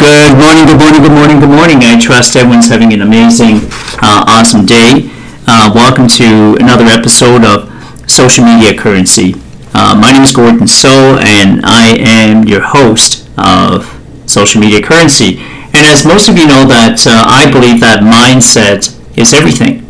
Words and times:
Good 0.00 0.38
morning, 0.38 0.64
good 0.64 0.78
morning, 0.78 1.02
good 1.02 1.12
morning, 1.12 1.40
good 1.40 1.50
morning. 1.50 1.78
I 1.82 2.00
trust 2.00 2.34
everyone's 2.34 2.68
having 2.68 2.94
an 2.94 3.02
amazing, 3.02 3.68
uh, 4.00 4.24
awesome 4.26 4.64
day. 4.64 5.10
Uh, 5.46 5.70
welcome 5.74 6.08
to 6.08 6.56
another 6.58 6.86
episode 6.86 7.44
of 7.44 7.68
Social 8.10 8.46
Media 8.46 8.72
Currency. 8.72 9.34
Uh, 9.74 9.94
my 10.00 10.10
name 10.10 10.22
is 10.22 10.32
Gordon 10.32 10.66
So, 10.66 11.18
and 11.20 11.60
I 11.66 11.98
am 12.00 12.44
your 12.44 12.62
host 12.62 13.28
of 13.36 13.84
Social 14.24 14.62
Media 14.62 14.80
Currency. 14.80 15.36
And 15.76 15.84
as 15.84 16.06
most 16.06 16.30
of 16.30 16.38
you 16.38 16.46
know, 16.46 16.64
that 16.64 17.06
uh, 17.06 17.24
I 17.28 17.52
believe 17.52 17.80
that 17.80 18.00
mindset 18.00 18.96
is 19.18 19.34
everything. 19.34 19.84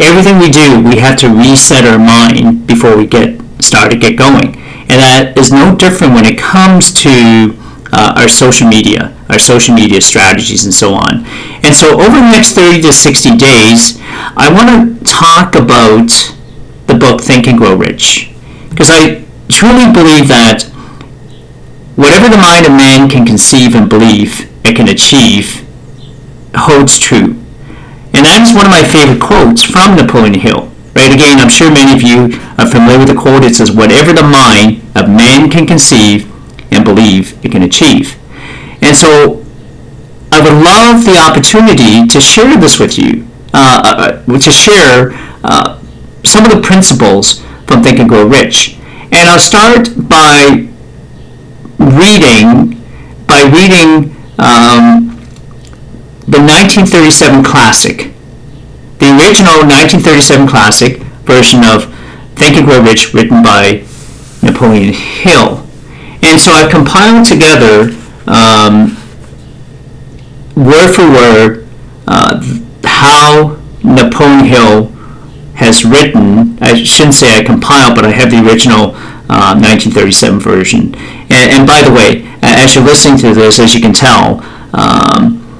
Everything 0.00 0.38
we 0.38 0.48
do, 0.48 0.80
we 0.82 1.00
have 1.00 1.18
to 1.18 1.28
reset 1.28 1.84
our 1.84 1.98
mind 1.98 2.66
before 2.66 2.96
we 2.96 3.06
get 3.06 3.38
started, 3.60 4.00
get 4.00 4.16
going. 4.16 4.56
And 4.88 4.98
that 5.04 5.36
is 5.36 5.52
no 5.52 5.76
different 5.76 6.14
when 6.14 6.24
it 6.24 6.38
comes 6.38 6.94
to 7.04 7.54
uh, 7.92 8.14
our 8.16 8.28
social 8.28 8.66
media, 8.66 9.14
our 9.30 9.38
social 9.38 9.74
media 9.74 10.00
strategies, 10.00 10.64
and 10.64 10.74
so 10.74 10.94
on. 10.94 11.24
And 11.62 11.74
so, 11.74 12.00
over 12.00 12.16
the 12.18 12.30
next 12.30 12.54
30 12.54 12.82
to 12.82 12.92
60 12.92 13.36
days, 13.36 13.98
I 14.36 14.50
want 14.52 14.98
to 14.98 15.04
talk 15.04 15.54
about 15.54 16.10
the 16.86 16.94
book 16.94 17.20
Think 17.20 17.46
and 17.46 17.58
Grow 17.58 17.76
Rich. 17.76 18.32
Because 18.68 18.90
I 18.90 19.24
truly 19.48 19.92
believe 19.92 20.28
that 20.28 20.64
whatever 21.96 22.28
the 22.28 22.40
mind 22.40 22.66
of 22.66 22.72
man 22.72 23.08
can 23.08 23.26
conceive 23.26 23.74
and 23.74 23.88
believe 23.88 24.50
it 24.64 24.76
can 24.76 24.88
achieve 24.88 25.66
holds 26.54 26.98
true. 26.98 27.36
And 28.12 28.26
that 28.26 28.42
is 28.42 28.54
one 28.54 28.66
of 28.66 28.72
my 28.72 28.82
favorite 28.82 29.22
quotes 29.22 29.62
from 29.62 29.94
Napoleon 29.94 30.40
Hill. 30.40 30.70
Right, 30.94 31.14
again, 31.14 31.38
I'm 31.38 31.48
sure 31.48 31.70
many 31.70 31.94
of 31.94 32.02
you 32.02 32.40
are 32.58 32.66
familiar 32.66 32.98
with 32.98 33.08
the 33.08 33.14
quote. 33.14 33.44
It 33.44 33.54
says, 33.54 33.70
Whatever 33.70 34.12
the 34.12 34.26
mind 34.26 34.82
of 34.96 35.08
man 35.08 35.48
can 35.48 35.66
conceive 35.66 36.26
and 36.72 36.84
believe 36.84 37.38
it 37.44 37.52
can 37.52 37.62
achieve. 37.62 38.19
And 38.82 38.96
so 38.96 39.44
I 40.32 40.40
would 40.40 40.64
love 40.64 41.04
the 41.04 41.18
opportunity 41.18 42.06
to 42.06 42.20
share 42.20 42.56
this 42.56 42.78
with 42.78 42.98
you, 42.98 43.26
uh, 43.52 44.22
uh, 44.26 44.38
to 44.38 44.50
share 44.50 45.10
uh, 45.44 45.80
some 46.24 46.44
of 46.44 46.52
the 46.52 46.60
principles 46.62 47.40
from 47.66 47.82
Think 47.82 47.98
and 47.98 48.08
Grow 48.08 48.26
Rich. 48.26 48.78
And 49.12 49.28
I'll 49.28 49.38
start 49.38 49.88
by 50.08 50.68
reading, 51.78 52.80
by 53.26 53.42
reading 53.52 54.16
um, 54.38 55.18
the 56.26 56.38
1937 56.38 57.42
classic, 57.42 58.12
the 58.98 59.06
original 59.16 59.66
1937 59.66 60.46
classic 60.46 60.96
version 61.26 61.64
of 61.64 61.92
Think 62.36 62.56
and 62.56 62.66
Grow 62.66 62.82
Rich 62.82 63.12
written 63.12 63.42
by 63.42 63.84
Napoleon 64.42 64.94
Hill. 64.94 65.66
And 66.22 66.40
so 66.40 66.52
I've 66.52 66.70
compiled 66.70 67.26
together 67.26 67.90
um, 68.26 68.96
word 70.56 70.92
for 70.92 71.08
word 71.08 71.68
uh, 72.06 72.40
how 72.84 73.58
Napoleon 73.82 74.44
Hill 74.44 74.86
has 75.54 75.84
written. 75.84 76.58
I 76.62 76.74
shouldn't 76.82 77.14
say 77.14 77.38
I 77.38 77.44
compiled, 77.44 77.94
but 77.94 78.04
I 78.04 78.10
have 78.10 78.30
the 78.30 78.44
original 78.46 78.94
uh, 79.30 79.54
1937 79.56 80.40
version. 80.40 80.94
And, 81.30 81.50
and, 81.52 81.66
by 81.66 81.82
the 81.82 81.92
way, 81.92 82.26
as 82.42 82.74
you're 82.74 82.84
listening 82.84 83.18
to 83.18 83.34
this, 83.34 83.60
as 83.60 83.74
you 83.74 83.80
can 83.80 83.92
tell, 83.92 84.42
um, 84.74 85.58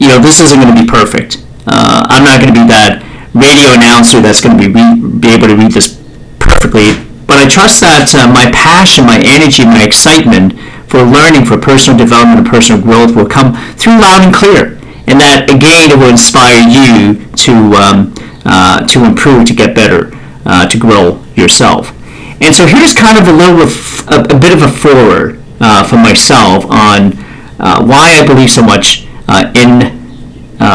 you 0.00 0.08
know 0.08 0.18
this 0.18 0.40
isn't 0.40 0.60
going 0.60 0.74
to 0.74 0.80
be 0.80 0.86
perfect. 0.86 1.44
Uh, 1.66 2.06
I'm 2.08 2.24
not 2.24 2.40
going 2.40 2.52
to 2.52 2.60
be 2.60 2.66
that 2.68 3.06
radio 3.34 3.72
announcer 3.72 4.20
that's 4.20 4.40
going 4.40 4.58
to 4.58 4.62
be 4.66 4.72
re- 4.72 5.20
be 5.20 5.28
able 5.28 5.46
to 5.46 5.56
read 5.56 5.72
this 5.72 6.00
perfectly 6.40 7.12
but 7.32 7.38
I 7.38 7.48
trust 7.48 7.80
that 7.80 8.12
uh, 8.12 8.28
my 8.28 8.52
passion, 8.52 9.08
my 9.08 9.16
energy, 9.24 9.64
my 9.64 9.80
excitement 9.80 10.52
for 10.92 11.02
learning, 11.02 11.46
for 11.46 11.56
personal 11.56 11.96
development 11.96 12.40
and 12.40 12.46
personal 12.46 12.82
growth 12.82 13.16
will 13.16 13.26
come 13.26 13.56
through 13.80 13.98
loud 13.98 14.28
and 14.28 14.34
clear. 14.34 14.76
And 15.08 15.18
that, 15.24 15.48
again, 15.48 15.88
it 15.88 15.96
will 15.96 16.12
inspire 16.12 16.60
you 16.68 17.24
to, 17.48 17.52
um, 17.80 18.14
uh, 18.44 18.86
to 18.88 19.04
improve, 19.06 19.46
to 19.46 19.54
get 19.54 19.74
better, 19.74 20.12
uh, 20.44 20.68
to 20.68 20.76
grow 20.76 21.24
yourself. 21.34 21.96
And 22.44 22.54
so 22.54 22.66
here's 22.66 22.92
kind 22.92 23.16
of 23.16 23.26
a 23.26 23.32
little 23.32 23.62
of, 23.62 23.72
a, 24.12 24.36
a 24.36 24.38
bit 24.38 24.52
of 24.52 24.60
a 24.60 24.68
forward 24.68 25.42
uh, 25.60 25.88
for 25.88 25.96
myself 25.96 26.66
on 26.66 27.16
uh, 27.58 27.80
why 27.80 28.20
I 28.20 28.26
believe 28.26 28.50
so 28.50 28.62
much 28.62 29.08
uh, 29.28 29.50
in 29.56 29.96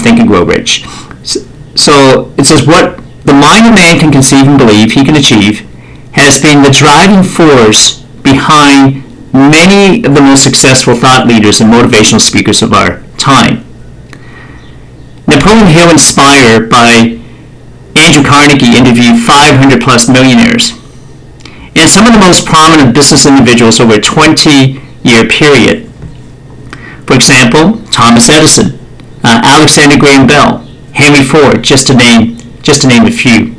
Think 0.00 0.20
and 0.20 0.28
Grow 0.28 0.42
Rich. 0.42 0.86
So 1.76 2.32
it 2.38 2.46
says, 2.46 2.66
what 2.66 2.96
the 3.28 3.34
mind 3.34 3.66
of 3.66 3.74
man 3.74 4.00
can 4.00 4.10
conceive 4.10 4.48
and 4.48 4.56
believe, 4.56 4.92
he 4.92 5.04
can 5.04 5.16
achieve 5.16 5.68
has 6.12 6.40
been 6.40 6.62
the 6.62 6.70
driving 6.70 7.22
force 7.22 8.00
behind 8.24 9.04
many 9.32 10.04
of 10.04 10.14
the 10.14 10.20
most 10.20 10.44
successful 10.44 10.94
thought 10.94 11.26
leaders 11.26 11.60
and 11.60 11.72
motivational 11.72 12.20
speakers 12.20 12.62
of 12.62 12.72
our 12.72 13.02
time. 13.18 13.64
Napoleon 15.26 15.66
Hill, 15.66 15.90
inspired 15.90 16.70
by 16.70 17.20
Andrew 17.96 18.24
Carnegie, 18.24 18.76
interviewed 18.76 19.20
500 19.20 19.80
plus 19.82 20.08
millionaires 20.08 20.72
and 21.78 21.88
some 21.88 22.06
of 22.06 22.12
the 22.12 22.18
most 22.18 22.44
prominent 22.44 22.94
business 22.94 23.26
individuals 23.26 23.78
over 23.78 23.94
a 23.94 24.00
20 24.00 24.80
year 25.04 25.28
period. 25.28 25.88
For 27.06 27.14
example, 27.14 27.84
Thomas 27.92 28.28
Edison, 28.28 28.78
uh, 29.22 29.40
Alexander 29.44 29.96
Graham 29.96 30.26
Bell, 30.26 30.58
Henry 30.92 31.24
Ford, 31.24 31.62
just 31.62 31.86
to 31.86 31.94
name 31.94 32.36
just 32.62 32.82
to 32.82 32.88
name 32.88 33.06
a 33.06 33.10
few. 33.10 33.54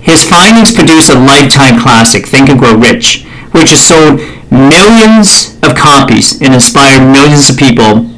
His 0.00 0.28
findings 0.28 0.72
produced 0.72 1.10
a 1.10 1.18
lifetime 1.18 1.80
classic, 1.80 2.26
Think 2.26 2.48
and 2.48 2.58
Grow 2.58 2.76
Rich, 2.76 3.24
which 3.50 3.70
has 3.70 3.82
sold 3.82 4.20
millions 4.50 5.56
of 5.62 5.76
copies 5.76 6.40
and 6.40 6.54
inspired 6.54 7.00
millions 7.00 7.50
of 7.50 7.56
people 7.56 8.10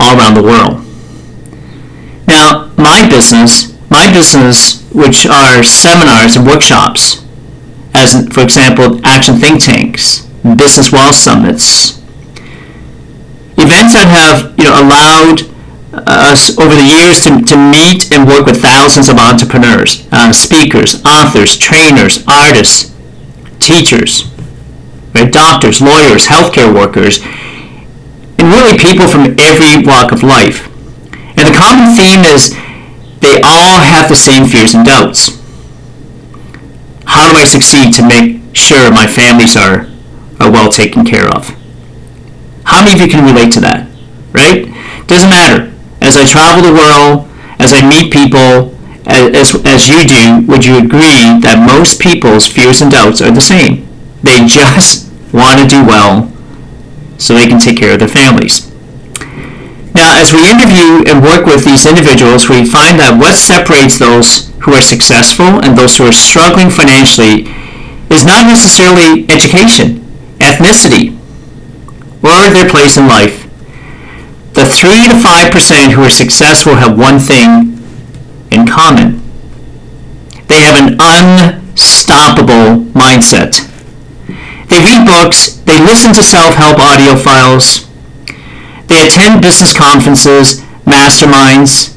all 0.00 0.18
around 0.18 0.34
the 0.34 0.42
world. 0.42 0.80
Now, 2.26 2.72
my 2.76 3.06
business, 3.08 3.72
my 3.90 4.10
business, 4.12 4.82
which 4.90 5.26
are 5.26 5.62
seminars 5.62 6.36
and 6.36 6.46
workshops, 6.46 7.24
as 7.94 8.26
for 8.32 8.42
example, 8.42 9.00
action 9.04 9.36
think 9.36 9.62
tanks, 9.62 10.22
business 10.56 10.90
wealth 10.90 11.14
summits, 11.14 11.98
events 13.56 13.94
that 13.94 14.08
have 14.10 14.58
you 14.58 14.64
know 14.64 14.74
allowed 14.82 15.54
us 16.08 16.58
over 16.58 16.74
the 16.74 16.82
years 16.82 17.22
to, 17.22 17.40
to 17.42 17.56
meet 17.56 18.12
and 18.12 18.26
work 18.26 18.46
with 18.46 18.60
thousands 18.60 19.08
of 19.08 19.16
entrepreneurs, 19.16 20.06
uh, 20.10 20.32
speakers, 20.32 21.00
authors, 21.04 21.56
trainers, 21.56 22.24
artists, 22.26 22.92
teachers, 23.60 24.33
right? 25.14 25.32
doctors, 25.32 25.80
lawyers, 25.80 26.26
healthcare 26.26 26.72
workers, 26.72 27.20
and 28.38 28.48
really 28.52 28.76
people 28.76 29.08
from 29.08 29.36
every 29.38 29.84
walk 29.84 30.12
of 30.12 30.22
life. 30.22 30.66
And 31.36 31.48
the 31.48 31.56
common 31.56 31.94
theme 31.94 32.24
is 32.24 32.54
they 33.20 33.40
all 33.42 33.80
have 33.80 34.08
the 34.08 34.16
same 34.16 34.46
fears 34.46 34.74
and 34.74 34.84
doubts. 34.84 35.40
How 37.06 37.30
do 37.30 37.38
I 37.38 37.44
succeed 37.44 37.92
to 37.94 38.06
make 38.06 38.40
sure 38.54 38.90
my 38.90 39.06
families 39.06 39.56
are, 39.56 39.88
are 40.40 40.50
well 40.50 40.70
taken 40.70 41.04
care 41.04 41.28
of? 41.28 41.48
How 42.64 42.84
many 42.84 42.94
of 42.94 43.06
you 43.06 43.08
can 43.08 43.24
relate 43.24 43.52
to 43.54 43.60
that? 43.60 43.88
Right? 44.32 44.66
Doesn't 45.06 45.30
matter 45.30 45.72
as 46.00 46.16
I 46.16 46.26
travel 46.26 46.62
the 46.62 46.74
world, 46.74 47.28
as 47.58 47.72
I 47.72 47.86
meet 47.86 48.12
people, 48.12 48.74
as, 49.06 49.54
as 49.64 49.88
you 49.88 50.04
do, 50.04 50.46
would 50.46 50.64
you 50.64 50.78
agree 50.78 51.40
that 51.40 51.64
most 51.66 52.00
people's 52.00 52.46
fears 52.46 52.80
and 52.80 52.90
doubts 52.90 53.20
are 53.20 53.30
the 53.30 53.40
same? 53.40 53.86
They 54.24 54.46
just 54.48 55.12
want 55.32 55.60
to 55.60 55.66
do 55.68 55.84
well 55.84 56.32
so 57.18 57.34
they 57.34 57.46
can 57.46 57.60
take 57.60 57.76
care 57.78 57.92
of 57.92 58.00
their 58.00 58.08
families. 58.08 58.72
Now, 59.94 60.18
as 60.18 60.32
we 60.32 60.50
interview 60.50 61.04
and 61.06 61.22
work 61.22 61.46
with 61.46 61.64
these 61.64 61.86
individuals, 61.86 62.48
we 62.48 62.64
find 62.64 62.98
that 62.98 63.14
what 63.20 63.36
separates 63.36 63.98
those 64.00 64.50
who 64.64 64.72
are 64.72 64.82
successful 64.82 65.62
and 65.62 65.78
those 65.78 65.96
who 65.96 66.08
are 66.08 66.12
struggling 66.12 66.70
financially 66.70 67.46
is 68.10 68.24
not 68.24 68.48
necessarily 68.48 69.28
education, 69.30 70.02
ethnicity, 70.42 71.14
or 72.24 72.50
their 72.50 72.66
place 72.66 72.96
in 72.96 73.06
life 73.06 73.44
the 74.54 74.64
3 74.64 75.08
to 75.08 75.14
5% 75.14 75.92
who 75.92 76.02
are 76.02 76.10
successful 76.10 76.76
have 76.76 76.96
one 76.96 77.18
thing 77.18 77.76
in 78.52 78.66
common. 78.66 79.20
They 80.46 80.60
have 80.60 80.76
an 80.78 80.96
unstoppable 81.00 82.84
mindset. 82.94 83.63
They 84.74 84.82
read 84.82 85.06
books, 85.06 85.62
they 85.70 85.78
listen 85.78 86.12
to 86.14 86.22
self-help 86.22 86.80
audio 86.80 87.14
files, 87.14 87.86
they 88.88 89.06
attend 89.06 89.40
business 89.40 89.70
conferences, 89.70 90.62
masterminds, 90.82 91.94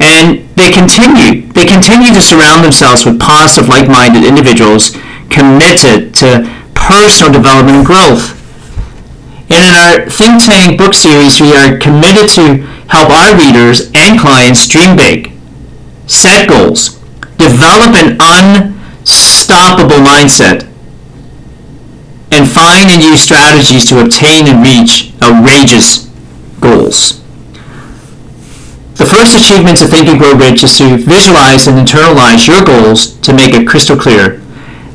and 0.00 0.48
they 0.56 0.72
continue, 0.72 1.46
they 1.52 1.64
continue 1.64 2.12
to 2.12 2.20
surround 2.20 2.64
themselves 2.64 3.06
with 3.06 3.20
positive, 3.20 3.68
like-minded 3.68 4.24
individuals 4.24 4.90
committed 5.30 6.12
to 6.16 6.50
personal 6.74 7.32
development 7.32 7.78
and 7.78 7.86
growth. 7.86 8.34
And 9.48 9.62
in 9.62 9.74
our 9.74 10.10
Think 10.10 10.42
Tank 10.42 10.76
book 10.76 10.94
series, 10.94 11.40
we 11.40 11.54
are 11.54 11.78
committed 11.78 12.28
to 12.30 12.66
help 12.90 13.10
our 13.10 13.38
readers 13.38 13.92
and 13.94 14.18
clients 14.18 14.66
dream 14.66 14.96
big, 14.96 15.30
set 16.08 16.48
goals, 16.48 16.98
develop 17.38 17.94
an 17.94 18.18
unstoppable 18.18 20.02
mindset, 20.02 20.72
find 22.48 22.90
and 22.90 23.02
use 23.02 23.22
strategies 23.22 23.88
to 23.88 24.00
obtain 24.00 24.46
and 24.48 24.62
reach 24.62 25.12
outrageous 25.22 26.06
goals. 26.60 27.22
The 28.96 29.04
first 29.04 29.36
achievement 29.36 29.78
to 29.78 29.86
Think 29.86 30.08
and 30.08 30.18
Grow 30.18 30.34
Rich 30.34 30.64
is 30.64 30.78
to 30.78 30.96
visualize 30.96 31.66
and 31.68 31.76
internalize 31.76 32.48
your 32.48 32.64
goals 32.64 33.16
to 33.20 33.34
make 33.34 33.52
it 33.52 33.68
crystal 33.68 33.96
clear 33.96 34.40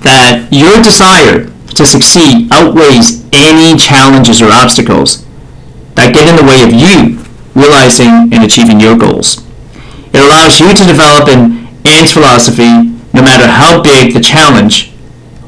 that 0.01 0.47
your 0.51 0.81
desire 0.81 1.45
to 1.75 1.85
succeed 1.85 2.51
outweighs 2.51 3.23
any 3.31 3.77
challenges 3.77 4.41
or 4.41 4.49
obstacles 4.51 5.25
that 5.95 6.13
get 6.13 6.27
in 6.27 6.35
the 6.35 6.47
way 6.49 6.65
of 6.65 6.73
you 6.73 7.21
realizing 7.53 8.33
and 8.33 8.43
achieving 8.43 8.79
your 8.79 8.97
goals. 8.97 9.45
It 10.13 10.19
allows 10.19 10.59
you 10.59 10.73
to 10.73 10.85
develop 10.85 11.29
an 11.29 11.67
AND 11.85 12.09
philosophy 12.09 12.91
no 13.13 13.21
matter 13.21 13.47
how 13.47 13.83
big 13.83 14.13
the 14.13 14.19
challenge 14.19 14.91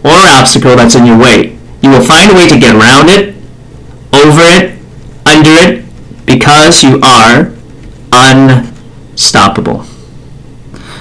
or 0.03 0.13
obstacle 0.13 0.75
that's 0.75 0.95
in 0.95 1.05
your 1.05 1.17
way. 1.17 1.57
You 1.83 1.89
will 1.89 2.01
find 2.01 2.31
a 2.31 2.35
way 2.35 2.47
to 2.47 2.57
get 2.57 2.75
around 2.75 3.09
it, 3.09 3.35
over 4.13 4.41
it, 4.41 4.79
under 5.25 5.51
it, 5.51 5.85
because 6.25 6.81
you 6.81 6.99
are 7.03 7.53
unstoppable. 8.13 9.83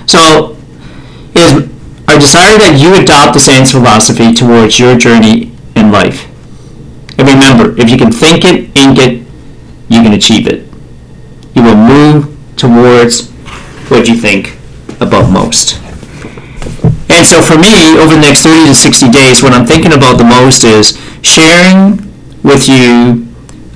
So, 0.07 0.57
is 1.35 1.71
our 2.09 2.19
desire 2.19 2.59
that 2.59 2.79
you 2.79 2.95
adopt 3.01 3.35
the 3.35 3.41
Saints 3.41 3.71
philosophy 3.71 4.35
towards 4.35 4.79
your 4.79 4.99
journey 4.99 5.53
in 5.77 5.93
life. 5.93 6.29
And 7.19 7.29
remember, 7.29 7.81
if 7.81 7.89
you 7.89 7.97
can 7.97 8.11
think 8.11 8.45
it, 8.45 8.77
ink 8.77 8.99
it, 8.99 9.27
you 9.89 10.03
can 10.03 10.13
achieve 10.13 10.49
it. 10.49 10.67
You 11.55 11.63
will 11.63 11.77
move 11.77 12.37
towards 12.57 13.31
what 13.89 14.09
you 14.09 14.17
think 14.17 14.59
about 15.01 15.31
most. 15.31 15.79
And 17.23 17.29
so 17.29 17.41
for 17.41 17.57
me, 17.57 17.97
over 17.99 18.15
the 18.17 18.21
next 18.21 18.43
30 18.43 18.67
to 18.67 18.75
60 18.75 19.11
days, 19.11 19.45
what 19.45 19.53
I'm 19.53 19.65
thinking 19.65 19.93
about 19.93 20.19
the 20.19 20.25
most 20.25 20.65
is 20.65 20.99
sharing 21.23 22.03
with 22.43 22.67
you 22.69 23.29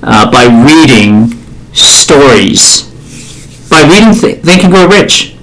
uh, 0.03 0.29
by 0.29 0.51
reading 0.51 1.31
stories, 1.71 2.83
by 3.69 3.87
reading 3.87 4.13
Th- 4.13 4.43
Think 4.43 4.65
and 4.65 4.73
Grow 4.73 4.85
Rich, 4.85 5.37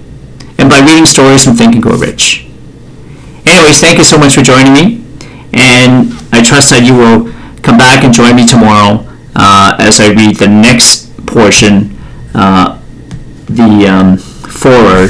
and 0.59 0.69
by 0.69 0.81
reading 0.85 1.07
stories 1.07 1.43
from 1.45 1.55
Think 1.55 1.73
and 1.73 1.81
Grow 1.81 1.97
Rich. 1.97 2.45
Anyways, 3.43 3.81
thank 3.81 3.97
you 3.97 4.03
so 4.03 4.19
much 4.19 4.35
for 4.35 4.43
joining 4.43 4.73
me, 4.73 5.03
and 5.53 6.13
I 6.31 6.43
trust 6.43 6.69
that 6.69 6.83
you 6.85 6.93
will 6.93 7.33
come 7.63 7.79
back 7.79 8.03
and 8.03 8.13
join 8.13 8.35
me 8.35 8.45
tomorrow 8.45 9.03
uh, 9.35 9.77
as 9.79 9.99
I 9.99 10.09
read 10.11 10.35
the 10.35 10.47
next 10.47 11.09
portion, 11.25 11.97
uh, 12.35 12.79
the 13.47 13.87
um, 13.89 14.17
foreword 14.19 15.09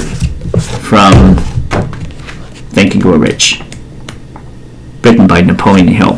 from 0.79 1.35
Think 2.75 2.93
and 2.93 3.01
Grow 3.01 3.15
Rich, 3.15 3.61
written 5.01 5.27
by 5.27 5.39
Napoleon 5.39 5.87
Hill. 5.87 6.17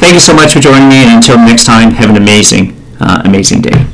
Thank 0.00 0.14
you 0.14 0.20
so 0.20 0.32
much 0.32 0.54
for 0.54 0.60
joining 0.60 0.88
me, 0.88 0.96
and 0.96 1.10
until 1.10 1.36
next 1.36 1.66
time, 1.66 1.90
have 1.90 2.08
an 2.08 2.16
amazing, 2.16 2.74
uh, 2.98 3.20
amazing 3.22 3.60
day. 3.60 3.84